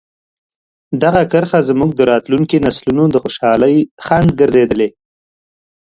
[1.03, 4.89] دغه کرښه زموږ د راتلونکي نسلونو د خوشحالۍ خنډ ګرځېدلې.